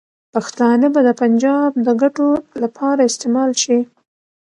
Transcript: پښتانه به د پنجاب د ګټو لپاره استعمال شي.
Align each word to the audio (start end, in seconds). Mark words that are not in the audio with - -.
پښتانه 0.33 0.87
به 0.93 0.99
د 1.07 1.09
پنجاب 1.21 1.71
د 1.85 1.87
ګټو 2.01 2.29
لپاره 2.63 3.01
استعمال 3.09 3.51
شي. 3.63 3.79